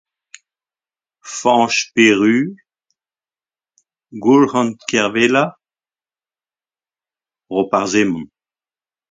[1.39, 2.37] Fañch Peru,
[4.23, 5.43] Goulc'han Kervella,
[7.53, 8.25] Roparz Hemon.